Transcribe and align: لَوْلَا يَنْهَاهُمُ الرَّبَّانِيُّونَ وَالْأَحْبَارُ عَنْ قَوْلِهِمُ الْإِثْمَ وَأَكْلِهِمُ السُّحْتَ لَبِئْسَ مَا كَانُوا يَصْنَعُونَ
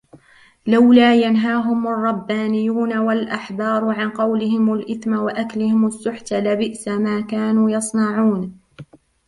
لَوْلَا 0.67 1.15
يَنْهَاهُمُ 1.15 1.87
الرَّبَّانِيُّونَ 1.87 2.97
وَالْأَحْبَارُ 2.97 3.89
عَنْ 3.89 4.09
قَوْلِهِمُ 4.09 4.73
الْإِثْمَ 4.73 5.13
وَأَكْلِهِمُ 5.15 5.85
السُّحْتَ 5.87 6.33
لَبِئْسَ 6.33 6.87
مَا 6.87 7.21
كَانُوا 7.21 7.71
يَصْنَعُونَ 7.71 8.57